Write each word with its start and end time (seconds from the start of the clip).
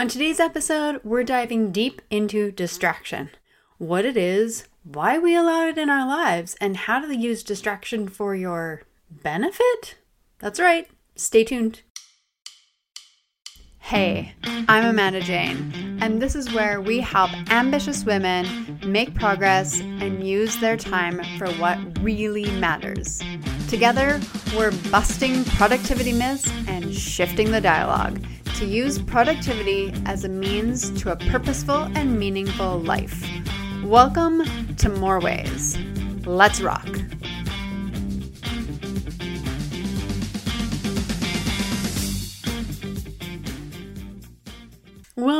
On 0.00 0.08
today's 0.08 0.40
episode, 0.40 0.98
we're 1.04 1.24
diving 1.24 1.72
deep 1.72 2.00
into 2.08 2.50
distraction 2.52 3.28
what 3.76 4.06
it 4.06 4.16
is, 4.16 4.64
why 4.82 5.18
we 5.18 5.36
allow 5.36 5.68
it 5.68 5.76
in 5.76 5.90
our 5.90 6.06
lives, 6.08 6.56
and 6.58 6.74
how 6.74 7.00
to 7.00 7.14
use 7.14 7.42
distraction 7.42 8.08
for 8.08 8.34
your 8.34 8.80
benefit? 9.10 9.96
That's 10.38 10.58
right. 10.58 10.88
Stay 11.16 11.44
tuned. 11.44 11.82
Hey, 13.80 14.32
I'm 14.68 14.86
Amanda 14.86 15.20
Jane, 15.20 15.98
and 16.00 16.22
this 16.22 16.34
is 16.34 16.50
where 16.50 16.80
we 16.80 17.00
help 17.00 17.30
ambitious 17.50 18.02
women 18.02 18.78
make 18.82 19.14
progress 19.14 19.80
and 19.80 20.26
use 20.26 20.56
their 20.56 20.78
time 20.78 21.22
for 21.36 21.50
what 21.54 21.78
really 22.00 22.50
matters. 22.52 23.20
Together, 23.68 24.18
we're 24.56 24.72
busting 24.90 25.44
productivity 25.44 26.14
myths 26.14 26.50
and 26.66 26.94
shifting 26.94 27.50
the 27.50 27.60
dialogue 27.60 28.18
to 28.60 28.66
use 28.66 28.98
productivity 28.98 29.90
as 30.04 30.22
a 30.22 30.28
means 30.28 30.90
to 31.00 31.10
a 31.10 31.16
purposeful 31.16 31.88
and 31.96 32.18
meaningful 32.20 32.78
life. 32.80 33.26
Welcome 33.82 34.44
to 34.76 34.90
More 34.90 35.18
Ways. 35.18 35.78
Let's 36.26 36.60
rock. 36.60 36.86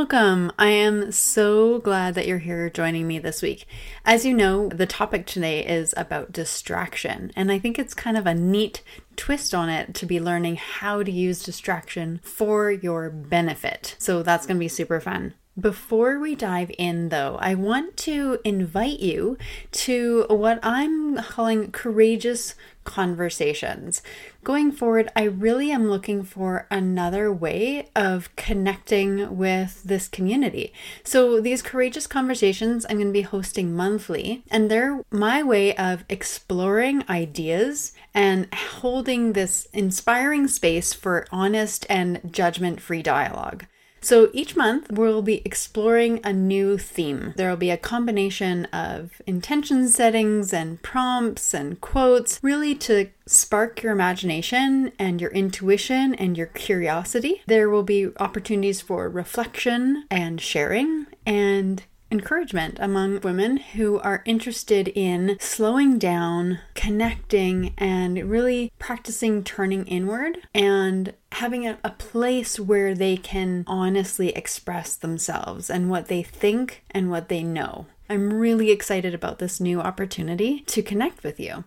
Welcome. 0.01 0.51
I 0.59 0.69
am 0.69 1.13
so 1.13 1.79
glad 1.79 2.15
that 2.15 2.27
you're 2.27 2.39
here 2.39 2.71
joining 2.71 3.07
me 3.07 3.19
this 3.19 3.43
week. 3.43 3.67
As 4.03 4.25
you 4.25 4.33
know, 4.33 4.71
the 4.71 4.87
topic 4.87 5.27
today 5.27 5.63
is 5.63 5.93
about 5.95 6.33
distraction, 6.33 7.31
and 7.37 7.53
I 7.53 7.59
think 7.59 7.79
it's 7.79 7.93
kind 7.93 8.17
of 8.17 8.27
a 8.27 8.33
neat 8.33 8.83
twist 9.17 9.55
on 9.55 9.69
it 9.69 9.93
to 9.97 10.07
be 10.07 10.19
learning 10.19 10.57
how 10.57 11.03
to 11.03 11.13
use 11.13 11.43
distraction 11.43 12.19
for 12.23 12.71
your 12.71 13.11
benefit. 13.11 13.97
So 13.99 14.23
that's 14.23 14.47
going 14.47 14.57
to 14.57 14.65
be 14.65 14.69
super 14.69 15.01
fun. 15.01 15.35
Before 15.61 16.19
we 16.19 16.35
dive 16.35 16.71
in, 16.79 17.11
though, 17.11 17.37
I 17.39 17.55
want 17.55 17.99
to 17.99 18.39
invite 18.43 19.01
you 19.01 19.37
to 19.73 20.25
what 20.31 20.61
I'm 20.63 21.19
calling 21.19 21.73
courageous 21.73 22.55
conversations. 22.85 24.01
Going 24.43 24.73
forward, 24.73 25.11
I 25.15 25.25
really 25.25 25.71
am 25.71 25.91
looking 25.91 26.23
for 26.23 26.67
another 26.71 27.31
way 27.31 27.91
of 27.95 28.35
connecting 28.37 29.37
with 29.37 29.83
this 29.83 30.09
community. 30.09 30.73
So, 31.05 31.43
these 31.43 31.61
courageous 31.61 32.07
conversations 32.07 32.87
I'm 32.89 32.97
going 32.97 33.09
to 33.09 33.13
be 33.13 33.21
hosting 33.21 33.77
monthly, 33.77 34.43
and 34.51 34.71
they're 34.71 35.05
my 35.11 35.43
way 35.43 35.77
of 35.77 36.05
exploring 36.09 37.05
ideas 37.07 37.93
and 38.15 38.53
holding 38.55 39.35
this 39.35 39.69
inspiring 39.75 40.49
space 40.49 40.95
for 40.95 41.27
honest 41.31 41.85
and 41.91 42.21
judgment 42.33 42.81
free 42.81 43.03
dialogue. 43.03 43.67
So 44.01 44.31
each 44.33 44.57
month 44.57 44.91
we'll 44.91 45.23
be 45.23 45.43
exploring 45.45 46.21
a 46.25 46.33
new 46.33 46.79
theme. 46.79 47.35
There 47.37 47.51
will 47.51 47.57
be 47.57 47.71
a 47.71 47.77
combination 47.77 48.65
of 48.67 49.21
intention 49.27 49.89
settings 49.89 50.53
and 50.53 50.83
prompts 50.83 51.53
and 51.55 51.81
quotes, 51.81 52.39
really 52.43 52.75
to 52.77 53.11
spark 53.27 53.83
your 53.83 53.93
imagination 53.93 54.93
and 54.99 55.21
your 55.21 55.31
intuition 55.31 56.15
and 56.15 56.37
your 56.37 56.47
curiosity. 56.49 57.43
There 57.47 57.69
will 57.69 57.83
be 57.85 58.09
opportunities 58.19 58.81
for 58.81 59.09
reflection 59.09 60.05
and 60.11 60.41
sharing 60.41 61.07
and 61.27 61.85
encouragement 62.11 62.77
among 62.81 63.21
women 63.21 63.57
who 63.59 63.99
are 64.01 64.23
interested 64.25 64.89
in 64.89 65.37
slowing 65.41 65.99
down, 65.99 66.59
connecting, 66.75 67.75
and 67.79 68.31
really 68.31 68.73
practicing 68.79 69.45
turning 69.45 69.87
inward 69.87 70.39
and 70.55 71.15
having 71.33 71.67
a, 71.67 71.79
a, 71.85 71.91
place 71.91 72.59
where 72.59 72.95
they 72.95 73.17
can 73.17 73.63
honestly 73.67 74.31
express 74.31 74.97
themselves 74.97 75.71
and 75.71 75.89
what 75.89 76.09
they 76.09 76.23
think 76.23 76.83
and 76.91 77.11
what 77.11 77.29
they 77.29 77.43
know. 77.43 77.87
I'm 78.09 78.33
really 78.33 78.73
excited 78.73 79.15
about 79.15 79.39
this 79.39 79.61
new 79.61 79.81
opportunity 79.81 80.61
to 80.63 80.83
connect 80.83 81.23
with 81.23 81.39
you. 81.39 81.65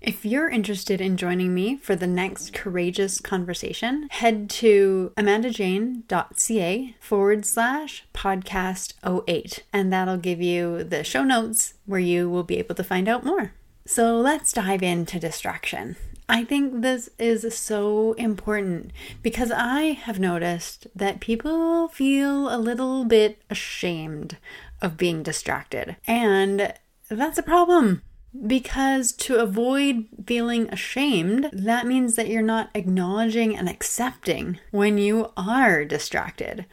If 0.00 0.24
you're 0.24 0.48
interested 0.48 0.98
in 0.98 1.18
joining 1.18 1.52
me 1.52 1.76
for 1.76 1.94
the 1.94 2.06
next 2.06 2.54
courageous 2.54 3.20
conversation, 3.20 4.08
head 4.10 4.48
to 4.50 5.12
amandajane.ca 5.18 6.96
forward 6.98 7.44
slash 7.44 8.06
podcast 8.14 8.94
08, 9.28 9.62
and 9.74 9.92
that'll 9.92 10.16
give 10.16 10.40
you 10.40 10.84
the 10.84 11.04
show 11.04 11.22
notes 11.22 11.74
where 11.84 12.00
you 12.00 12.30
will 12.30 12.44
be 12.44 12.56
able 12.56 12.74
to 12.76 12.84
find 12.84 13.10
out 13.10 13.26
more. 13.26 13.52
So 13.84 14.16
let's 14.16 14.54
dive 14.54 14.82
into 14.82 15.20
distraction. 15.20 15.96
I 16.30 16.44
think 16.44 16.80
this 16.80 17.10
is 17.18 17.54
so 17.54 18.14
important 18.14 18.92
because 19.22 19.52
I 19.52 19.92
have 19.92 20.18
noticed 20.18 20.86
that 20.94 21.20
people 21.20 21.88
feel 21.88 22.48
a 22.48 22.56
little 22.56 23.04
bit 23.04 23.42
ashamed 23.50 24.38
of 24.80 24.96
being 24.96 25.22
distracted, 25.22 25.96
and 26.06 26.72
that's 27.10 27.36
a 27.36 27.42
problem 27.42 28.00
because 28.46 29.12
to 29.12 29.36
avoid 29.36 30.06
feeling 30.26 30.68
ashamed, 30.70 31.50
that 31.52 31.86
means 31.86 32.16
that 32.16 32.28
you're 32.28 32.42
not 32.42 32.70
acknowledging 32.74 33.56
and 33.56 33.68
accepting 33.68 34.58
when 34.70 34.98
you 34.98 35.32
are 35.36 35.84
distracted. 35.84 36.66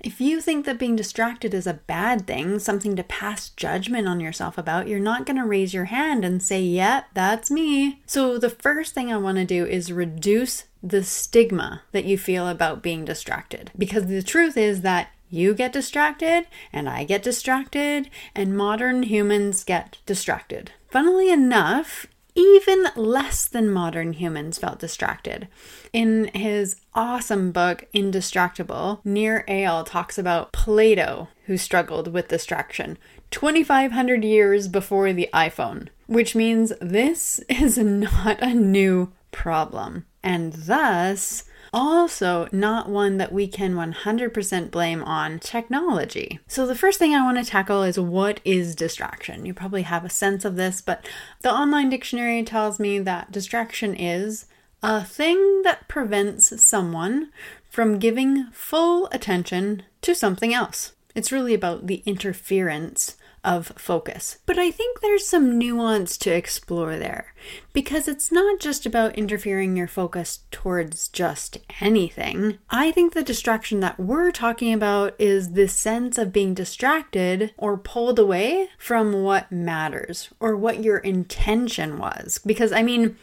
If 0.00 0.20
you 0.20 0.40
think 0.40 0.64
that 0.64 0.78
being 0.78 0.94
distracted 0.94 1.52
is 1.52 1.66
a 1.66 1.74
bad 1.74 2.26
thing, 2.26 2.58
something 2.60 2.94
to 2.96 3.02
pass 3.02 3.48
judgment 3.50 4.06
on 4.06 4.20
yourself 4.20 4.56
about, 4.56 4.86
you're 4.86 5.00
not 5.00 5.26
going 5.26 5.38
to 5.38 5.44
raise 5.44 5.74
your 5.74 5.86
hand 5.86 6.24
and 6.24 6.42
say, 6.42 6.60
Yep, 6.60 7.04
yeah, 7.04 7.04
that's 7.14 7.50
me. 7.50 8.00
So, 8.06 8.38
the 8.38 8.50
first 8.50 8.94
thing 8.94 9.12
I 9.12 9.16
want 9.16 9.38
to 9.38 9.44
do 9.44 9.66
is 9.66 9.92
reduce 9.92 10.64
the 10.82 11.02
stigma 11.02 11.82
that 11.90 12.04
you 12.04 12.16
feel 12.16 12.46
about 12.46 12.82
being 12.82 13.04
distracted. 13.04 13.72
Because 13.76 14.06
the 14.06 14.22
truth 14.22 14.56
is 14.56 14.82
that 14.82 15.08
you 15.30 15.54
get 15.54 15.72
distracted, 15.72 16.46
and 16.72 16.88
I 16.88 17.04
get 17.04 17.22
distracted, 17.22 18.10
and 18.34 18.56
modern 18.56 19.04
humans 19.04 19.64
get 19.64 19.98
distracted. 20.06 20.72
Funnily 20.90 21.30
enough, 21.30 22.06
even 22.38 22.86
less 22.94 23.46
than 23.46 23.70
modern 23.70 24.12
humans 24.12 24.58
felt 24.58 24.78
distracted. 24.78 25.48
In 25.92 26.30
his 26.34 26.76
awesome 26.94 27.50
book, 27.50 27.84
Indistractable, 27.92 29.00
Nir 29.04 29.44
Eyal 29.48 29.84
talks 29.84 30.18
about 30.18 30.52
Plato, 30.52 31.28
who 31.46 31.56
struggled 31.56 32.12
with 32.12 32.28
distraction 32.28 32.96
2,500 33.32 34.24
years 34.24 34.68
before 34.68 35.12
the 35.12 35.28
iPhone, 35.34 35.88
which 36.06 36.34
means 36.34 36.72
this 36.80 37.40
is 37.48 37.76
not 37.76 38.40
a 38.40 38.54
new 38.54 39.12
problem. 39.32 40.06
And 40.22 40.52
thus, 40.52 41.44
also 41.72 42.48
not 42.52 42.88
one 42.88 43.18
that 43.18 43.32
we 43.32 43.46
can 43.46 43.74
100% 43.74 44.70
blame 44.70 45.02
on 45.02 45.38
technology. 45.38 46.40
So, 46.46 46.66
the 46.66 46.74
first 46.74 46.98
thing 46.98 47.14
I 47.14 47.24
want 47.24 47.38
to 47.38 47.50
tackle 47.50 47.82
is 47.82 47.98
what 47.98 48.40
is 48.44 48.74
distraction? 48.74 49.46
You 49.46 49.54
probably 49.54 49.82
have 49.82 50.04
a 50.04 50.10
sense 50.10 50.44
of 50.44 50.56
this, 50.56 50.80
but 50.80 51.06
the 51.42 51.52
online 51.52 51.90
dictionary 51.90 52.42
tells 52.42 52.78
me 52.78 52.98
that 53.00 53.32
distraction 53.32 53.94
is 53.94 54.46
a 54.82 55.04
thing 55.04 55.62
that 55.62 55.88
prevents 55.88 56.62
someone 56.62 57.30
from 57.68 57.98
giving 57.98 58.46
full 58.52 59.08
attention 59.12 59.82
to 60.02 60.14
something 60.14 60.54
else. 60.54 60.92
It's 61.14 61.32
really 61.32 61.54
about 61.54 61.86
the 61.86 62.02
interference 62.06 63.16
of 63.44 63.72
focus. 63.76 64.38
But 64.46 64.58
I 64.58 64.70
think 64.70 65.00
there's 65.00 65.26
some 65.26 65.58
nuance 65.58 66.16
to 66.18 66.30
explore 66.30 66.96
there 66.96 67.32
because 67.72 68.08
it's 68.08 68.32
not 68.32 68.60
just 68.60 68.86
about 68.86 69.16
interfering 69.16 69.76
your 69.76 69.86
focus 69.86 70.40
towards 70.50 71.08
just 71.08 71.58
anything. 71.80 72.58
I 72.70 72.90
think 72.90 73.12
the 73.12 73.22
distraction 73.22 73.80
that 73.80 74.00
we're 74.00 74.32
talking 74.32 74.72
about 74.72 75.14
is 75.18 75.52
this 75.52 75.72
sense 75.72 76.18
of 76.18 76.32
being 76.32 76.54
distracted 76.54 77.54
or 77.56 77.78
pulled 77.78 78.18
away 78.18 78.68
from 78.78 79.22
what 79.22 79.52
matters 79.52 80.30
or 80.40 80.56
what 80.56 80.82
your 80.82 80.98
intention 80.98 81.98
was. 81.98 82.40
Because 82.44 82.72
I 82.72 82.82
mean, 82.82 83.16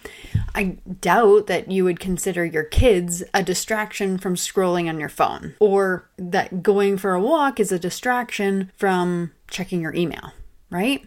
I 0.54 0.78
doubt 1.02 1.48
that 1.48 1.70
you 1.70 1.84
would 1.84 2.00
consider 2.00 2.46
your 2.46 2.64
kids 2.64 3.24
a 3.34 3.44
distraction 3.44 4.18
from 4.18 4.36
scrolling 4.36 4.88
on 4.88 5.00
your 5.00 5.10
phone 5.10 5.56
or 5.60 6.10
that 6.18 6.64
going 6.64 6.98
for 6.98 7.14
a 7.14 7.22
walk 7.22 7.60
is 7.60 7.72
a 7.72 7.80
distraction 7.80 8.72
from 8.78 9.32
checking 9.56 9.82
your 9.82 9.96
email, 9.96 10.34
right? 10.70 11.04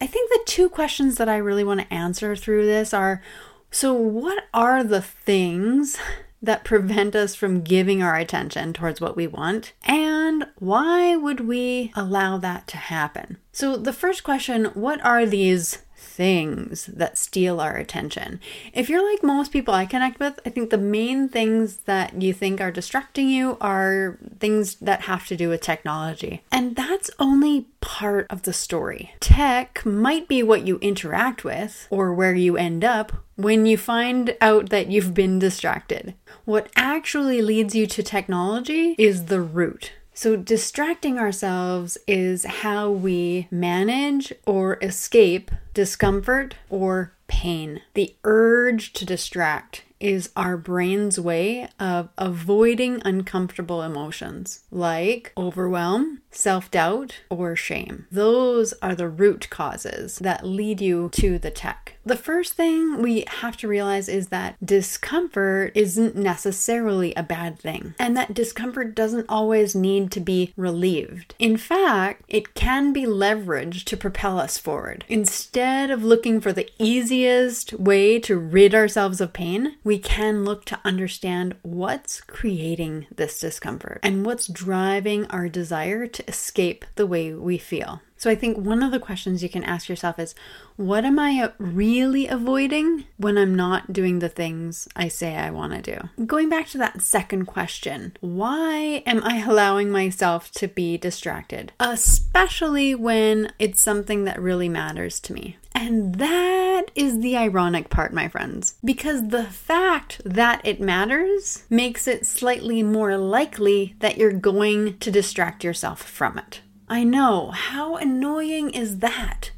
I 0.00 0.06
think 0.06 0.30
the 0.30 0.42
two 0.46 0.68
questions 0.68 1.16
that 1.16 1.28
I 1.28 1.36
really 1.38 1.64
want 1.64 1.80
to 1.80 1.92
answer 1.92 2.36
through 2.36 2.66
this 2.66 2.92
are 2.92 3.22
so, 3.70 3.94
what 3.94 4.44
are 4.52 4.84
the 4.84 5.00
things 5.00 5.96
that 6.42 6.64
prevent 6.64 7.16
us 7.16 7.34
from 7.34 7.62
giving 7.62 8.02
our 8.02 8.16
attention 8.16 8.74
towards 8.74 9.00
what 9.00 9.16
we 9.16 9.26
want? 9.26 9.72
And 9.84 10.46
why 10.58 11.16
would 11.16 11.40
we 11.40 11.90
allow 11.96 12.36
that 12.38 12.66
to 12.68 12.76
happen? 12.76 13.38
So, 13.52 13.76
the 13.76 13.94
first 13.94 14.22
question 14.22 14.66
what 14.74 15.02
are 15.02 15.24
these 15.24 15.78
things 16.02 16.86
that 16.86 17.16
steal 17.16 17.60
our 17.60 17.76
attention. 17.76 18.40
If 18.72 18.88
you're 18.88 19.08
like 19.08 19.22
most 19.22 19.52
people 19.52 19.72
I 19.72 19.86
connect 19.86 20.20
with, 20.20 20.38
I 20.44 20.50
think 20.50 20.70
the 20.70 20.78
main 20.78 21.28
things 21.28 21.78
that 21.78 22.20
you 22.20 22.32
think 22.32 22.60
are 22.60 22.70
distracting 22.70 23.28
you 23.28 23.56
are 23.60 24.18
things 24.38 24.74
that 24.76 25.02
have 25.02 25.26
to 25.28 25.36
do 25.36 25.48
with 25.48 25.60
technology. 25.60 26.42
And 26.50 26.76
that's 26.76 27.10
only 27.18 27.68
part 27.80 28.26
of 28.30 28.42
the 28.42 28.52
story. 28.52 29.14
Tech 29.20 29.84
might 29.86 30.28
be 30.28 30.42
what 30.42 30.66
you 30.66 30.78
interact 30.78 31.44
with 31.44 31.86
or 31.90 32.12
where 32.12 32.34
you 32.34 32.56
end 32.56 32.84
up 32.84 33.12
when 33.36 33.64
you 33.66 33.78
find 33.78 34.36
out 34.40 34.70
that 34.70 34.88
you've 34.88 35.14
been 35.14 35.38
distracted. 35.38 36.14
What 36.44 36.70
actually 36.76 37.40
leads 37.42 37.74
you 37.74 37.86
to 37.86 38.02
technology 38.02 38.94
is 38.98 39.26
the 39.26 39.40
root 39.40 39.92
So, 40.14 40.36
distracting 40.36 41.18
ourselves 41.18 41.98
is 42.06 42.44
how 42.44 42.90
we 42.90 43.48
manage 43.50 44.32
or 44.46 44.78
escape 44.82 45.50
discomfort 45.74 46.54
or 46.68 47.14
pain. 47.28 47.80
The 47.94 48.14
urge 48.24 48.92
to 48.94 49.06
distract 49.06 49.84
is 50.00 50.30
our 50.36 50.56
brain's 50.56 51.18
way 51.18 51.68
of 51.78 52.08
avoiding 52.18 53.00
uncomfortable 53.04 53.82
emotions 53.82 54.64
like 54.70 55.32
overwhelm, 55.36 56.21
self 56.32 56.70
doubt, 56.70 57.20
or 57.30 57.54
shame. 57.54 58.06
Those 58.10 58.72
are 58.82 58.94
the 58.94 59.08
root 59.08 59.48
causes 59.50 60.18
that 60.18 60.46
lead 60.46 60.80
you 60.80 61.10
to 61.12 61.38
the 61.38 61.50
tech. 61.50 61.96
The 62.04 62.16
first 62.16 62.54
thing 62.54 63.00
we 63.00 63.24
have 63.28 63.56
to 63.58 63.68
realize 63.68 64.08
is 64.08 64.28
that 64.28 64.56
discomfort 64.64 65.72
isn't 65.76 66.16
necessarily 66.16 67.14
a 67.14 67.22
bad 67.22 67.58
thing, 67.58 67.94
and 67.98 68.16
that 68.16 68.34
discomfort 68.34 68.94
doesn't 68.94 69.26
always 69.28 69.76
need 69.76 70.10
to 70.12 70.20
be 70.20 70.52
relieved. 70.56 71.34
In 71.38 71.56
fact, 71.56 72.24
it 72.28 72.54
can 72.54 72.92
be 72.92 73.04
leveraged 73.04 73.84
to 73.84 73.96
propel 73.96 74.40
us 74.40 74.58
forward. 74.58 75.04
Instead 75.08 75.90
of 75.90 76.02
looking 76.02 76.40
for 76.40 76.52
the 76.52 76.68
easiest 76.78 77.72
way 77.74 78.18
to 78.20 78.36
rid 78.36 78.74
ourselves 78.74 79.20
of 79.20 79.32
pain, 79.32 79.76
we 79.84 79.98
can 79.98 80.44
look 80.44 80.64
to 80.64 80.80
understand 80.84 81.54
what's 81.62 82.20
creating 82.20 83.06
this 83.14 83.38
discomfort 83.38 84.00
and 84.02 84.26
what's 84.26 84.48
driving 84.48 85.26
our 85.26 85.48
desire 85.48 86.06
to 86.08 86.21
escape 86.28 86.84
the 86.96 87.06
way 87.06 87.32
we 87.32 87.58
feel. 87.58 88.00
So 88.22 88.30
I 88.30 88.36
think 88.36 88.56
one 88.56 88.84
of 88.84 88.92
the 88.92 89.00
questions 89.00 89.42
you 89.42 89.48
can 89.48 89.64
ask 89.64 89.88
yourself 89.88 90.16
is 90.16 90.36
what 90.76 91.04
am 91.04 91.18
I 91.18 91.50
really 91.58 92.28
avoiding 92.28 93.04
when 93.16 93.36
I'm 93.36 93.56
not 93.56 93.92
doing 93.92 94.20
the 94.20 94.28
things 94.28 94.86
I 94.94 95.08
say 95.08 95.34
I 95.34 95.50
want 95.50 95.72
to 95.72 95.82
do? 95.96 96.24
Going 96.24 96.48
back 96.48 96.68
to 96.68 96.78
that 96.78 97.02
second 97.02 97.46
question, 97.46 98.16
why 98.20 99.02
am 99.06 99.24
I 99.24 99.42
allowing 99.42 99.90
myself 99.90 100.52
to 100.52 100.68
be 100.68 100.96
distracted? 100.96 101.72
Especially 101.80 102.94
when 102.94 103.52
it's 103.58 103.82
something 103.82 104.22
that 104.22 104.40
really 104.40 104.68
matters 104.68 105.18
to 105.18 105.32
me. 105.32 105.56
And 105.74 106.14
that 106.14 106.92
is 106.94 107.18
the 107.18 107.36
ironic 107.36 107.90
part, 107.90 108.12
my 108.12 108.28
friends, 108.28 108.76
because 108.84 109.30
the 109.30 109.46
fact 109.46 110.20
that 110.24 110.60
it 110.62 110.80
matters 110.80 111.64
makes 111.68 112.06
it 112.06 112.24
slightly 112.24 112.84
more 112.84 113.16
likely 113.16 113.96
that 113.98 114.16
you're 114.16 114.32
going 114.32 114.96
to 114.98 115.10
distract 115.10 115.64
yourself 115.64 116.00
from 116.00 116.38
it. 116.38 116.60
I 116.92 117.04
know, 117.04 117.52
how 117.52 117.96
annoying 117.96 118.68
is 118.68 118.98
that? 118.98 119.50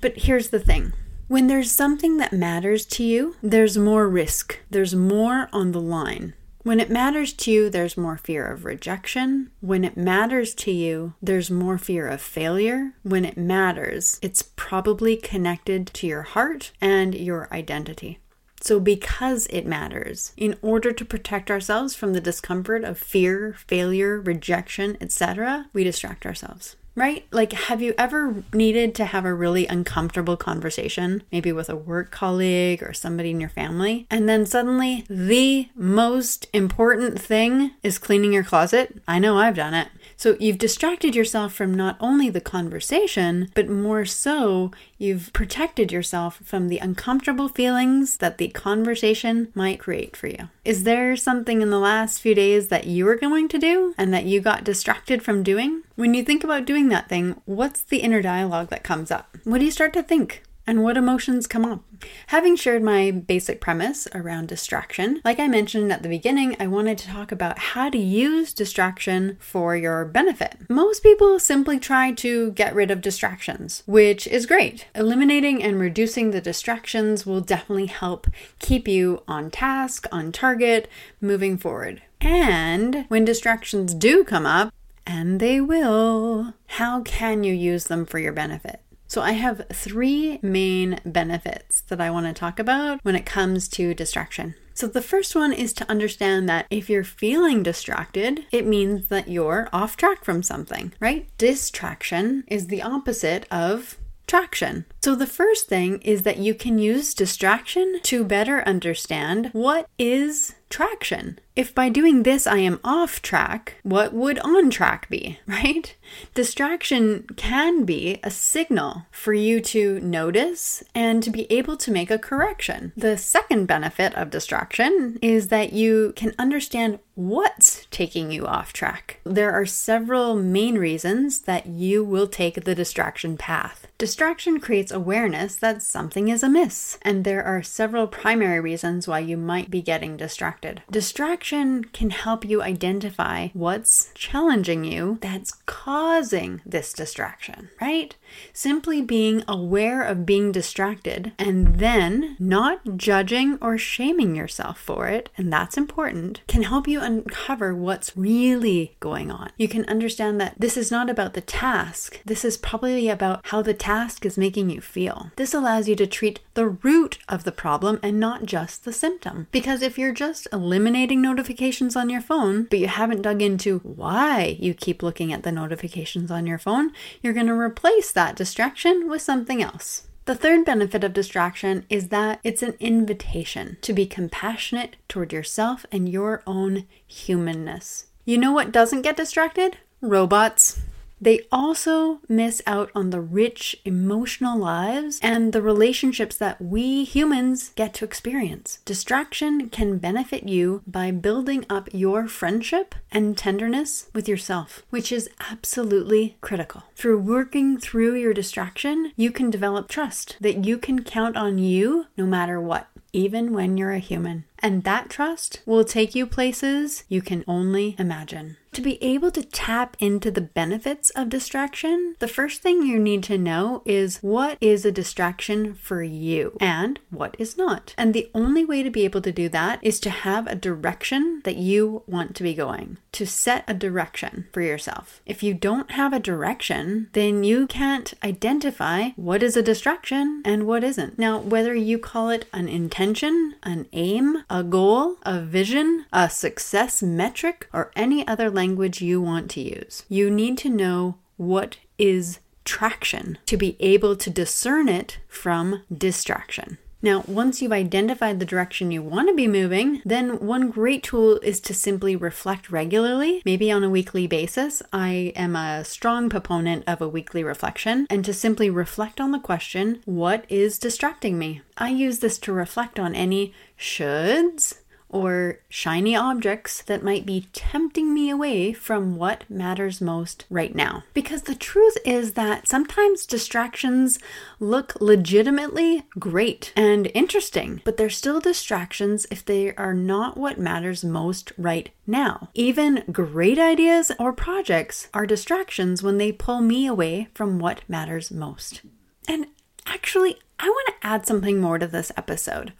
But 0.00 0.16
here's 0.16 0.48
the 0.50 0.58
thing 0.58 0.92
when 1.28 1.46
there's 1.46 1.70
something 1.70 2.16
that 2.16 2.32
matters 2.32 2.84
to 2.86 3.04
you, 3.04 3.36
there's 3.40 3.78
more 3.78 4.08
risk, 4.08 4.58
there's 4.68 4.92
more 4.92 5.48
on 5.52 5.70
the 5.70 5.80
line. 5.80 6.34
When 6.64 6.80
it 6.80 6.90
matters 6.90 7.32
to 7.34 7.52
you, 7.52 7.70
there's 7.70 7.96
more 7.96 8.16
fear 8.16 8.44
of 8.50 8.64
rejection. 8.64 9.52
When 9.60 9.84
it 9.84 9.96
matters 9.96 10.52
to 10.56 10.72
you, 10.72 11.14
there's 11.22 11.48
more 11.48 11.78
fear 11.78 12.08
of 12.08 12.20
failure. 12.20 12.94
When 13.04 13.24
it 13.24 13.36
matters, 13.36 14.18
it's 14.20 14.42
probably 14.42 15.16
connected 15.16 15.86
to 15.94 16.08
your 16.08 16.22
heart 16.22 16.72
and 16.80 17.14
your 17.14 17.46
identity. 17.52 18.18
So, 18.64 18.80
because 18.80 19.46
it 19.48 19.66
matters, 19.66 20.32
in 20.38 20.56
order 20.62 20.90
to 20.90 21.04
protect 21.04 21.50
ourselves 21.50 21.94
from 21.94 22.14
the 22.14 22.20
discomfort 22.20 22.82
of 22.82 22.96
fear, 22.96 23.54
failure, 23.66 24.18
rejection, 24.18 24.96
etc., 25.02 25.66
we 25.74 25.84
distract 25.84 26.24
ourselves 26.24 26.74
right? 26.94 27.26
Like, 27.30 27.52
have 27.52 27.82
you 27.82 27.94
ever 27.98 28.44
needed 28.52 28.94
to 28.96 29.04
have 29.04 29.24
a 29.24 29.34
really 29.34 29.66
uncomfortable 29.66 30.36
conversation, 30.36 31.22
maybe 31.32 31.52
with 31.52 31.68
a 31.68 31.76
work 31.76 32.10
colleague 32.10 32.82
or 32.82 32.92
somebody 32.92 33.30
in 33.30 33.40
your 33.40 33.48
family, 33.48 34.06
and 34.10 34.28
then 34.28 34.46
suddenly 34.46 35.04
the 35.08 35.68
most 35.74 36.46
important 36.52 37.20
thing 37.20 37.72
is 37.82 37.98
cleaning 37.98 38.32
your 38.32 38.44
closet? 38.44 39.02
I 39.08 39.18
know 39.18 39.38
I've 39.38 39.56
done 39.56 39.74
it. 39.74 39.88
So 40.16 40.36
you've 40.38 40.58
distracted 40.58 41.16
yourself 41.16 41.52
from 41.52 41.74
not 41.74 41.96
only 42.00 42.30
the 42.30 42.40
conversation, 42.40 43.50
but 43.54 43.68
more 43.68 44.04
so, 44.04 44.70
you've 44.96 45.32
protected 45.32 45.90
yourself 45.90 46.40
from 46.44 46.68
the 46.68 46.78
uncomfortable 46.78 47.48
feelings 47.48 48.18
that 48.18 48.38
the 48.38 48.48
conversation 48.48 49.48
might 49.54 49.80
create 49.80 50.16
for 50.16 50.28
you. 50.28 50.48
Is 50.64 50.84
there 50.84 51.16
something 51.16 51.60
in 51.60 51.70
the 51.70 51.78
last 51.78 52.20
few 52.20 52.34
days 52.34 52.68
that 52.68 52.86
you 52.86 53.04
were 53.04 53.16
going 53.16 53.48
to 53.48 53.58
do 53.58 53.94
and 53.98 54.14
that 54.14 54.24
you 54.24 54.40
got 54.40 54.64
distracted 54.64 55.22
from 55.22 55.42
doing? 55.42 55.82
When 55.96 56.12
you 56.12 56.24
think 56.24 56.42
about 56.42 56.64
doing 56.64 56.88
that 56.88 57.08
thing, 57.08 57.40
what's 57.44 57.80
the 57.82 57.98
inner 57.98 58.20
dialogue 58.20 58.68
that 58.70 58.82
comes 58.82 59.12
up? 59.12 59.36
What 59.44 59.58
do 59.58 59.64
you 59.64 59.70
start 59.70 59.92
to 59.92 60.02
think? 60.02 60.42
and 60.66 60.82
what 60.82 60.96
emotions 60.96 61.46
come 61.46 61.64
up. 61.64 61.82
Having 62.28 62.56
shared 62.56 62.82
my 62.82 63.10
basic 63.10 63.60
premise 63.60 64.08
around 64.14 64.48
distraction, 64.48 65.20
like 65.24 65.38
I 65.38 65.48
mentioned 65.48 65.92
at 65.92 66.02
the 66.02 66.08
beginning, 66.08 66.56
I 66.58 66.66
wanted 66.66 66.98
to 66.98 67.08
talk 67.08 67.32
about 67.32 67.58
how 67.58 67.90
to 67.90 67.98
use 67.98 68.52
distraction 68.52 69.36
for 69.40 69.76
your 69.76 70.04
benefit. 70.04 70.56
Most 70.68 71.02
people 71.02 71.38
simply 71.38 71.78
try 71.78 72.12
to 72.12 72.52
get 72.52 72.74
rid 72.74 72.90
of 72.90 73.00
distractions, 73.00 73.82
which 73.86 74.26
is 74.26 74.46
great. 74.46 74.86
Eliminating 74.94 75.62
and 75.62 75.78
reducing 75.78 76.30
the 76.30 76.40
distractions 76.40 77.26
will 77.26 77.40
definitely 77.40 77.86
help 77.86 78.26
keep 78.58 78.88
you 78.88 79.22
on 79.28 79.50
task, 79.50 80.06
on 80.10 80.32
target, 80.32 80.88
moving 81.20 81.58
forward. 81.58 82.02
And 82.20 83.04
when 83.08 83.26
distractions 83.26 83.92
do 83.92 84.24
come 84.24 84.46
up, 84.46 84.72
and 85.06 85.40
they 85.40 85.60
will, 85.60 86.54
how 86.66 87.02
can 87.02 87.44
you 87.44 87.52
use 87.52 87.84
them 87.84 88.06
for 88.06 88.18
your 88.18 88.32
benefit? 88.32 88.80
So, 89.06 89.20
I 89.20 89.32
have 89.32 89.66
three 89.72 90.38
main 90.42 90.98
benefits 91.04 91.82
that 91.82 92.00
I 92.00 92.10
want 92.10 92.26
to 92.26 92.32
talk 92.32 92.58
about 92.58 92.98
when 93.02 93.14
it 93.14 93.26
comes 93.26 93.68
to 93.68 93.94
distraction. 93.94 94.54
So, 94.72 94.88
the 94.88 95.02
first 95.02 95.36
one 95.36 95.52
is 95.52 95.72
to 95.74 95.88
understand 95.88 96.48
that 96.48 96.66
if 96.68 96.90
you're 96.90 97.04
feeling 97.04 97.62
distracted, 97.62 98.44
it 98.50 98.66
means 98.66 99.06
that 99.08 99.28
you're 99.28 99.68
off 99.72 99.96
track 99.96 100.24
from 100.24 100.42
something, 100.42 100.94
right? 100.98 101.28
Distraction 101.38 102.44
is 102.48 102.66
the 102.66 102.82
opposite 102.82 103.46
of 103.52 103.98
traction. 104.26 104.84
So, 105.02 105.14
the 105.14 105.26
first 105.26 105.68
thing 105.68 106.00
is 106.00 106.22
that 106.22 106.38
you 106.38 106.54
can 106.54 106.78
use 106.78 107.14
distraction 107.14 108.00
to 108.02 108.24
better 108.24 108.66
understand 108.66 109.50
what 109.52 109.86
is 109.98 110.54
traction. 110.70 111.38
If 111.56 111.72
by 111.72 111.88
doing 111.88 112.24
this 112.24 112.46
I 112.46 112.58
am 112.58 112.80
off 112.82 113.22
track, 113.22 113.76
what 113.84 114.12
would 114.12 114.40
on 114.40 114.70
track 114.70 115.08
be, 115.08 115.38
right? 115.46 115.94
Distraction 116.34 117.26
can 117.36 117.84
be 117.84 118.18
a 118.22 118.30
signal 118.30 119.06
for 119.10 119.32
you 119.32 119.60
to 119.60 120.00
notice 120.00 120.82
and 120.94 121.22
to 121.22 121.30
be 121.30 121.50
able 121.50 121.76
to 121.76 121.92
make 121.92 122.10
a 122.10 122.18
correction. 122.18 122.92
The 122.96 123.16
second 123.16 123.66
benefit 123.66 124.14
of 124.14 124.30
distraction 124.30 125.18
is 125.22 125.48
that 125.48 125.72
you 125.72 126.12
can 126.16 126.34
understand 126.38 126.98
what's 127.14 127.86
taking 127.92 128.32
you 128.32 128.46
off 128.46 128.72
track. 128.72 129.20
There 129.24 129.52
are 129.52 129.66
several 129.66 130.34
main 130.34 130.76
reasons 130.76 131.42
that 131.42 131.66
you 131.66 132.04
will 132.04 132.26
take 132.26 132.64
the 132.64 132.74
distraction 132.74 133.36
path. 133.36 133.86
Distraction 133.96 134.58
creates 134.58 134.90
awareness 134.90 135.54
that 135.56 135.82
something 135.82 136.28
is 136.28 136.42
amiss, 136.42 136.98
and 137.02 137.24
there 137.24 137.44
are 137.44 137.62
several 137.62 138.08
primary 138.08 138.58
reasons 138.58 139.06
why 139.06 139.20
you 139.20 139.36
might 139.36 139.70
be 139.70 139.80
getting 139.80 140.16
distracted. 140.16 140.53
Distraction 140.90 141.84
can 141.84 142.10
help 142.10 142.44
you 142.44 142.62
identify 142.62 143.48
what's 143.52 144.12
challenging 144.14 144.84
you 144.84 145.18
that's 145.20 145.52
causing 145.66 146.60
this 146.64 146.92
distraction, 146.92 147.70
right? 147.80 148.14
Simply 148.52 149.02
being 149.02 149.44
aware 149.46 150.02
of 150.02 150.26
being 150.26 150.52
distracted 150.52 151.32
and 151.38 151.78
then 151.78 152.36
not 152.38 152.96
judging 152.96 153.58
or 153.60 153.78
shaming 153.78 154.34
yourself 154.34 154.78
for 154.78 155.06
it, 155.06 155.28
and 155.36 155.52
that's 155.52 155.76
important, 155.76 156.40
can 156.46 156.62
help 156.62 156.88
you 156.88 157.00
uncover 157.00 157.74
what's 157.74 158.16
really 158.16 158.96
going 159.00 159.30
on. 159.30 159.50
You 159.56 159.68
can 159.68 159.84
understand 159.86 160.40
that 160.40 160.54
this 160.58 160.76
is 160.76 160.90
not 160.90 161.08
about 161.10 161.34
the 161.34 161.40
task, 161.40 162.20
this 162.24 162.44
is 162.44 162.56
probably 162.56 163.08
about 163.08 163.40
how 163.44 163.62
the 163.62 163.74
task 163.74 164.24
is 164.26 164.38
making 164.38 164.70
you 164.70 164.80
feel. 164.80 165.30
This 165.36 165.54
allows 165.54 165.88
you 165.88 165.96
to 165.96 166.06
treat 166.06 166.40
the 166.54 166.68
root 166.68 167.18
of 167.28 167.44
the 167.44 167.52
problem 167.52 168.00
and 168.02 168.18
not 168.18 168.44
just 168.44 168.84
the 168.84 168.92
symptom. 168.92 169.46
Because 169.52 169.82
if 169.82 169.98
you're 169.98 170.12
just 170.12 170.43
eliminating 170.52 171.20
notifications 171.20 171.96
on 171.96 172.10
your 172.10 172.20
phone, 172.20 172.64
but 172.64 172.78
you 172.78 172.88
haven't 172.88 173.22
dug 173.22 173.42
into 173.42 173.78
why 173.80 174.56
you 174.60 174.74
keep 174.74 175.02
looking 175.02 175.32
at 175.32 175.42
the 175.42 175.52
notifications 175.52 176.30
on 176.30 176.46
your 176.46 176.58
phone, 176.58 176.92
you're 177.22 177.32
going 177.32 177.46
to 177.46 177.52
replace 177.52 178.12
that 178.12 178.36
distraction 178.36 179.08
with 179.08 179.22
something 179.22 179.62
else. 179.62 180.06
The 180.26 180.34
third 180.34 180.64
benefit 180.64 181.04
of 181.04 181.12
distraction 181.12 181.84
is 181.90 182.08
that 182.08 182.40
it's 182.42 182.62
an 182.62 182.76
invitation 182.80 183.76
to 183.82 183.92
be 183.92 184.06
compassionate 184.06 184.96
toward 185.06 185.32
yourself 185.32 185.84
and 185.92 186.08
your 186.08 186.42
own 186.46 186.86
humanness. 187.06 188.06
You 188.24 188.38
know 188.38 188.52
what 188.52 188.72
doesn't 188.72 189.02
get 189.02 189.18
distracted? 189.18 189.76
Robots. 190.00 190.80
They 191.20 191.40
also 191.50 192.20
miss 192.28 192.60
out 192.66 192.90
on 192.94 193.10
the 193.10 193.20
rich 193.20 193.76
emotional 193.84 194.58
lives 194.58 195.18
and 195.22 195.52
the 195.52 195.62
relationships 195.62 196.36
that 196.36 196.60
we 196.60 197.04
humans 197.04 197.70
get 197.76 197.94
to 197.94 198.04
experience. 198.04 198.80
Distraction 198.84 199.68
can 199.70 199.98
benefit 199.98 200.48
you 200.48 200.82
by 200.86 201.10
building 201.10 201.64
up 201.70 201.88
your 201.92 202.26
friendship 202.28 202.94
and 203.10 203.38
tenderness 203.38 204.08
with 204.12 204.28
yourself, 204.28 204.82
which 204.90 205.10
is 205.12 205.30
absolutely 205.50 206.36
critical. 206.40 206.84
Through 206.94 207.20
working 207.20 207.78
through 207.78 208.16
your 208.16 208.34
distraction, 208.34 209.12
you 209.16 209.30
can 209.30 209.50
develop 209.50 209.88
trust 209.88 210.36
that 210.40 210.64
you 210.64 210.78
can 210.78 211.04
count 211.04 211.36
on 211.36 211.58
you 211.58 212.06
no 212.16 212.26
matter 212.26 212.60
what 212.60 212.88
even 213.14 213.52
when 213.52 213.78
you're 213.78 213.92
a 213.92 213.98
human. 213.98 214.44
And 214.60 214.84
that 214.84 215.10
trust 215.10 215.60
will 215.66 215.84
take 215.84 216.14
you 216.14 216.26
places 216.26 217.04
you 217.08 217.20
can 217.20 217.44
only 217.46 217.96
imagine. 217.98 218.56
To 218.74 218.80
be 218.80 219.00
able 219.04 219.30
to 219.30 219.44
tap 219.44 219.96
into 220.00 220.32
the 220.32 220.40
benefits 220.40 221.10
of 221.10 221.28
distraction, 221.28 222.16
the 222.18 222.26
first 222.26 222.60
thing 222.60 222.82
you 222.82 222.98
need 222.98 223.22
to 223.24 223.38
know 223.38 223.82
is 223.84 224.18
what 224.20 224.58
is 224.60 224.84
a 224.84 224.90
distraction 224.90 225.74
for 225.74 226.02
you 226.02 226.56
and 226.60 226.98
what 227.10 227.36
is 227.38 227.56
not. 227.56 227.94
And 227.96 228.12
the 228.12 228.28
only 228.34 228.64
way 228.64 228.82
to 228.82 228.90
be 228.90 229.04
able 229.04 229.20
to 229.22 229.30
do 229.30 229.48
that 229.50 229.78
is 229.80 230.00
to 230.00 230.10
have 230.10 230.48
a 230.48 230.56
direction 230.56 231.40
that 231.44 231.54
you 231.54 232.02
want 232.08 232.34
to 232.34 232.42
be 232.42 232.52
going, 232.52 232.98
to 233.12 233.26
set 233.26 233.62
a 233.68 233.74
direction 233.74 234.48
for 234.52 234.60
yourself. 234.60 235.20
If 235.24 235.44
you 235.44 235.54
don't 235.54 235.92
have 235.92 236.12
a 236.12 236.18
direction, 236.18 237.10
then 237.12 237.44
you 237.44 237.68
can't 237.68 238.12
identify 238.24 239.10
what 239.10 239.44
is 239.44 239.56
a 239.56 239.62
distraction 239.62 240.42
and 240.44 240.66
what 240.66 240.82
isn't. 240.82 241.16
Now, 241.16 241.38
whether 241.38 241.76
you 241.76 241.96
call 241.96 242.28
it 242.28 242.48
an 242.52 242.68
intention, 242.68 243.54
an 243.62 243.86
aim, 243.92 244.42
a 244.48 244.62
goal, 244.62 245.16
a 245.22 245.40
vision, 245.40 246.06
a 246.12 246.28
success 246.30 247.02
metric, 247.02 247.68
or 247.72 247.90
any 247.96 248.26
other 248.26 248.50
language 248.50 249.00
you 249.00 249.20
want 249.20 249.50
to 249.52 249.60
use. 249.60 250.04
You 250.08 250.30
need 250.30 250.58
to 250.58 250.70
know 250.70 251.16
what 251.36 251.76
is 251.98 252.40
traction 252.64 253.38
to 253.46 253.56
be 253.56 253.76
able 253.80 254.16
to 254.16 254.30
discern 254.30 254.88
it 254.88 255.18
from 255.28 255.82
distraction. 255.92 256.78
Now, 257.04 257.22
once 257.28 257.60
you've 257.60 257.70
identified 257.70 258.40
the 258.40 258.46
direction 258.46 258.90
you 258.90 259.02
want 259.02 259.28
to 259.28 259.34
be 259.34 259.46
moving, 259.46 260.00
then 260.06 260.38
one 260.38 260.70
great 260.70 261.02
tool 261.02 261.38
is 261.40 261.60
to 261.60 261.74
simply 261.74 262.16
reflect 262.16 262.70
regularly, 262.70 263.42
maybe 263.44 263.70
on 263.70 263.84
a 263.84 263.90
weekly 263.90 264.26
basis. 264.26 264.82
I 264.90 265.34
am 265.36 265.54
a 265.54 265.84
strong 265.84 266.30
proponent 266.30 266.82
of 266.86 267.02
a 267.02 267.08
weekly 267.08 267.44
reflection, 267.44 268.06
and 268.08 268.24
to 268.24 268.32
simply 268.32 268.70
reflect 268.70 269.20
on 269.20 269.32
the 269.32 269.38
question, 269.38 270.00
what 270.06 270.46
is 270.48 270.78
distracting 270.78 271.38
me? 271.38 271.60
I 271.76 271.90
use 271.90 272.20
this 272.20 272.38
to 272.38 272.54
reflect 272.54 272.98
on 272.98 273.14
any 273.14 273.52
shoulds, 273.78 274.78
or 275.14 275.60
shiny 275.68 276.16
objects 276.16 276.82
that 276.82 277.04
might 277.04 277.24
be 277.24 277.46
tempting 277.52 278.12
me 278.12 278.28
away 278.28 278.72
from 278.72 279.14
what 279.14 279.48
matters 279.48 280.00
most 280.00 280.44
right 280.50 280.74
now. 280.74 281.04
Because 281.14 281.42
the 281.42 281.54
truth 281.54 281.96
is 282.04 282.32
that 282.32 282.66
sometimes 282.66 283.24
distractions 283.24 284.18
look 284.58 285.00
legitimately 285.00 286.02
great 286.18 286.72
and 286.74 287.10
interesting, 287.14 287.80
but 287.84 287.96
they're 287.96 288.10
still 288.10 288.40
distractions 288.40 289.24
if 289.30 289.44
they 289.44 289.72
are 289.76 289.94
not 289.94 290.36
what 290.36 290.58
matters 290.58 291.04
most 291.04 291.52
right 291.56 291.90
now. 292.08 292.48
Even 292.52 293.04
great 293.12 293.58
ideas 293.58 294.10
or 294.18 294.32
projects 294.32 295.08
are 295.14 295.26
distractions 295.26 296.02
when 296.02 296.18
they 296.18 296.32
pull 296.32 296.60
me 296.60 296.88
away 296.88 297.28
from 297.34 297.60
what 297.60 297.88
matters 297.88 298.32
most. 298.32 298.82
And 299.28 299.46
actually, 299.86 300.38
I 300.58 300.68
want 300.68 300.88
to 300.88 301.06
add 301.06 301.24
something 301.24 301.60
more 301.60 301.78
to 301.78 301.86
this 301.86 302.10
episode. 302.16 302.72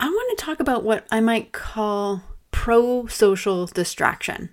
I 0.00 0.08
want 0.08 0.38
to 0.38 0.44
talk 0.44 0.60
about 0.60 0.82
what 0.82 1.06
I 1.10 1.20
might 1.20 1.52
call 1.52 2.22
pro 2.50 3.06
social 3.06 3.66
distraction 3.66 4.48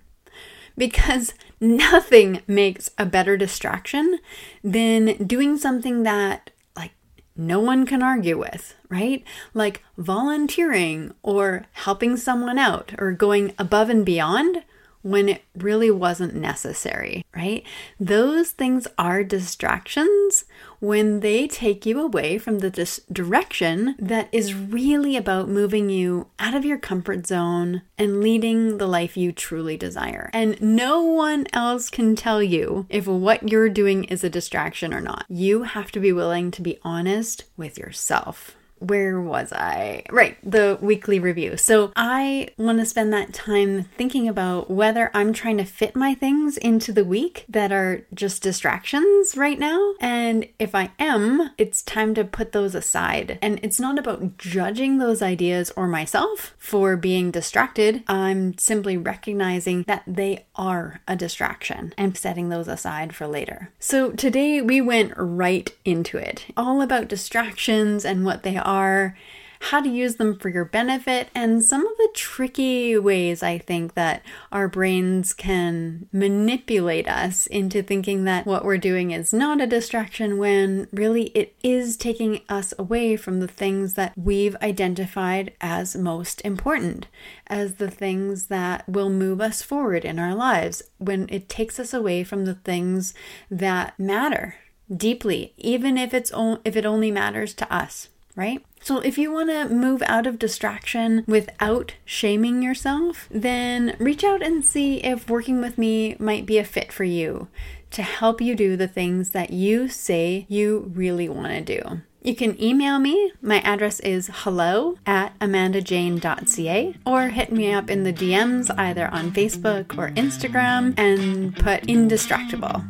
because 0.76 1.32
nothing 1.60 2.42
makes 2.46 2.90
a 2.98 3.06
better 3.06 3.38
distraction 3.38 4.18
than 4.62 5.26
doing 5.26 5.56
something 5.56 6.02
that 6.02 6.50
like 6.76 6.92
no 7.34 7.60
one 7.60 7.86
can 7.86 8.02
argue 8.02 8.36
with, 8.36 8.74
right? 8.90 9.24
Like 9.54 9.82
volunteering 9.96 11.14
or 11.22 11.64
helping 11.72 12.18
someone 12.18 12.58
out 12.58 12.92
or 12.98 13.12
going 13.12 13.54
above 13.58 13.88
and 13.88 14.04
beyond 14.04 14.64
when 15.08 15.28
it 15.28 15.42
really 15.56 15.90
wasn't 15.90 16.34
necessary, 16.34 17.24
right? 17.34 17.64
Those 17.98 18.50
things 18.50 18.86
are 18.98 19.24
distractions 19.24 20.44
when 20.80 21.20
they 21.20 21.48
take 21.48 21.86
you 21.86 22.00
away 22.00 22.36
from 22.36 22.58
the 22.58 22.70
dis- 22.70 23.00
direction 23.10 23.96
that 23.98 24.28
is 24.32 24.54
really 24.54 25.16
about 25.16 25.48
moving 25.48 25.88
you 25.88 26.28
out 26.38 26.54
of 26.54 26.64
your 26.64 26.78
comfort 26.78 27.26
zone 27.26 27.82
and 27.96 28.20
leading 28.20 28.76
the 28.76 28.86
life 28.86 29.16
you 29.16 29.32
truly 29.32 29.76
desire. 29.76 30.28
And 30.34 30.60
no 30.60 31.02
one 31.02 31.46
else 31.54 31.88
can 31.88 32.14
tell 32.14 32.42
you 32.42 32.86
if 32.90 33.06
what 33.06 33.48
you're 33.48 33.70
doing 33.70 34.04
is 34.04 34.22
a 34.22 34.30
distraction 34.30 34.92
or 34.92 35.00
not. 35.00 35.24
You 35.28 35.62
have 35.62 35.90
to 35.92 36.00
be 36.00 36.12
willing 36.12 36.50
to 36.52 36.62
be 36.62 36.78
honest 36.82 37.44
with 37.56 37.78
yourself 37.78 38.57
where 38.80 39.20
was 39.20 39.52
I? 39.52 40.04
Right, 40.10 40.36
the 40.42 40.78
weekly 40.80 41.18
review. 41.18 41.56
So 41.56 41.92
I 41.96 42.50
want 42.56 42.78
to 42.78 42.86
spend 42.86 43.12
that 43.12 43.32
time 43.32 43.84
thinking 43.96 44.28
about 44.28 44.70
whether 44.70 45.10
I'm 45.14 45.32
trying 45.32 45.58
to 45.58 45.64
fit 45.64 45.96
my 45.96 46.14
things 46.14 46.56
into 46.56 46.92
the 46.92 47.04
week 47.04 47.44
that 47.48 47.72
are 47.72 48.06
just 48.14 48.42
distractions 48.42 49.36
right 49.36 49.58
now. 49.58 49.94
And 50.00 50.46
if 50.58 50.74
I 50.74 50.92
am, 50.98 51.50
it's 51.58 51.82
time 51.82 52.14
to 52.14 52.24
put 52.24 52.52
those 52.52 52.74
aside. 52.74 53.38
And 53.42 53.58
it's 53.62 53.80
not 53.80 53.98
about 53.98 54.38
judging 54.38 54.98
those 54.98 55.22
ideas 55.22 55.72
or 55.76 55.88
myself 55.88 56.54
for 56.58 56.96
being 56.96 57.30
distracted. 57.30 58.04
I'm 58.06 58.56
simply 58.58 58.96
recognizing 58.96 59.82
that 59.84 60.02
they 60.06 60.46
are 60.54 61.00
a 61.08 61.16
distraction 61.16 61.94
and 61.96 62.16
setting 62.16 62.48
those 62.48 62.68
aside 62.68 63.14
for 63.14 63.26
later. 63.26 63.70
So 63.78 64.12
today 64.12 64.60
we 64.60 64.80
went 64.80 65.12
right 65.16 65.74
into 65.84 66.18
it, 66.18 66.46
all 66.56 66.80
about 66.80 67.08
distractions 67.08 68.04
and 68.04 68.24
what 68.24 68.42
they 68.42 68.56
are 68.56 68.67
are, 68.68 69.16
how 69.60 69.80
to 69.80 69.88
use 69.88 70.16
them 70.16 70.38
for 70.38 70.48
your 70.48 70.64
benefit, 70.64 71.30
and 71.34 71.64
some 71.64 71.84
of 71.84 71.96
the 71.96 72.10
tricky 72.14 72.96
ways 72.96 73.42
I 73.42 73.58
think 73.58 73.94
that 73.94 74.22
our 74.52 74.68
brains 74.68 75.34
can 75.34 76.08
manipulate 76.12 77.08
us 77.08 77.46
into 77.48 77.82
thinking 77.82 78.24
that 78.24 78.46
what 78.46 78.64
we're 78.64 78.78
doing 78.78 79.10
is 79.10 79.32
not 79.32 79.60
a 79.60 79.66
distraction 79.66 80.38
when 80.38 80.86
really 80.92 81.24
it 81.34 81.56
is 81.62 81.96
taking 81.96 82.42
us 82.48 82.72
away 82.78 83.16
from 83.16 83.40
the 83.40 83.48
things 83.48 83.94
that 83.94 84.12
we've 84.16 84.54
identified 84.62 85.52
as 85.60 85.96
most 85.96 86.40
important, 86.42 87.08
as 87.48 87.74
the 87.74 87.90
things 87.90 88.46
that 88.46 88.88
will 88.88 89.10
move 89.10 89.40
us 89.40 89.60
forward 89.62 90.04
in 90.04 90.20
our 90.20 90.34
lives, 90.34 90.82
when 90.98 91.28
it 91.30 91.48
takes 91.48 91.80
us 91.80 91.92
away 91.92 92.22
from 92.22 92.44
the 92.44 92.54
things 92.54 93.12
that 93.50 93.98
matter 93.98 94.54
deeply, 94.94 95.52
even 95.58 95.98
if 95.98 96.14
it's 96.14 96.32
o- 96.32 96.60
if 96.64 96.76
it 96.76 96.86
only 96.86 97.10
matters 97.10 97.52
to 97.54 97.70
us 97.74 98.08
right? 98.38 98.64
So, 98.80 99.00
if 99.00 99.18
you 99.18 99.32
want 99.32 99.50
to 99.50 99.68
move 99.68 100.02
out 100.06 100.26
of 100.26 100.38
distraction 100.38 101.24
without 101.26 101.94
shaming 102.04 102.62
yourself, 102.62 103.28
then 103.30 103.96
reach 103.98 104.22
out 104.22 104.40
and 104.40 104.64
see 104.64 104.98
if 104.98 105.28
working 105.28 105.60
with 105.60 105.76
me 105.76 106.16
might 106.20 106.46
be 106.46 106.58
a 106.58 106.64
fit 106.64 106.92
for 106.92 107.04
you 107.04 107.48
to 107.90 108.02
help 108.02 108.40
you 108.40 108.54
do 108.54 108.76
the 108.76 108.88
things 108.88 109.30
that 109.30 109.50
you 109.50 109.88
say 109.88 110.46
you 110.48 110.90
really 110.94 111.28
want 111.28 111.48
to 111.48 111.80
do. 111.80 112.00
You 112.22 112.34
can 112.34 112.60
email 112.62 112.98
me. 112.98 113.32
My 113.40 113.60
address 113.60 114.00
is 114.00 114.30
hello 114.32 114.98
at 115.06 115.38
amandajane.ca 115.38 116.94
or 117.06 117.28
hit 117.28 117.52
me 117.52 117.72
up 117.72 117.90
in 117.90 118.02
the 118.02 118.12
DMs 118.12 118.76
either 118.76 119.08
on 119.08 119.32
Facebook 119.32 119.96
or 119.96 120.10
Instagram 120.10 120.98
and 120.98 121.56
put 121.56 121.82
indistractable. 121.84 122.84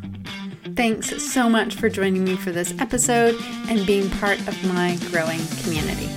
Thanks 0.79 1.25
so 1.25 1.51
much 1.51 1.75
for 1.75 1.89
joining 1.89 2.23
me 2.23 2.37
for 2.37 2.53
this 2.53 2.73
episode 2.79 3.35
and 3.69 3.85
being 3.85 4.09
part 4.11 4.39
of 4.47 4.65
my 4.65 4.97
growing 5.11 5.45
community. 5.65 6.09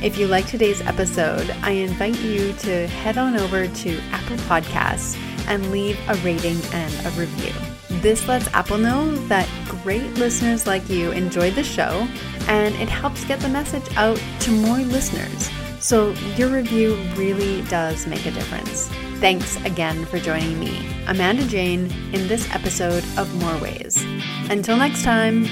If 0.00 0.16
you 0.16 0.28
like 0.28 0.46
today's 0.46 0.80
episode, 0.82 1.50
I 1.62 1.72
invite 1.72 2.16
you 2.20 2.52
to 2.52 2.86
head 2.86 3.18
on 3.18 3.36
over 3.36 3.66
to 3.66 4.00
Apple 4.12 4.36
Podcasts 4.46 5.16
and 5.48 5.72
leave 5.72 5.98
a 6.08 6.14
rating 6.18 6.60
and 6.72 6.94
a 7.04 7.10
review. 7.18 7.52
This 8.00 8.28
lets 8.28 8.46
Apple 8.54 8.78
know 8.78 9.10
that 9.26 9.48
great 9.82 10.14
listeners 10.14 10.68
like 10.68 10.88
you 10.88 11.10
enjoyed 11.10 11.56
the 11.56 11.64
show 11.64 12.06
and 12.46 12.76
it 12.76 12.88
helps 12.88 13.24
get 13.24 13.40
the 13.40 13.48
message 13.48 13.92
out 13.96 14.22
to 14.38 14.52
more 14.52 14.78
listeners. 14.78 15.50
So, 15.80 16.10
your 16.36 16.50
review 16.50 16.94
really 17.16 17.62
does 17.62 18.06
make 18.06 18.24
a 18.24 18.30
difference. 18.30 18.88
Thanks 19.20 19.56
again 19.66 20.06
for 20.06 20.18
joining 20.18 20.58
me, 20.58 20.88
Amanda 21.06 21.46
Jane, 21.46 21.92
in 22.14 22.26
this 22.26 22.50
episode 22.54 23.04
of 23.18 23.32
More 23.42 23.58
Ways. 23.58 24.02
Until 24.48 24.78
next 24.78 25.02
time, 25.02 25.44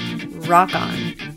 rock 0.47 0.73
on. 0.73 1.28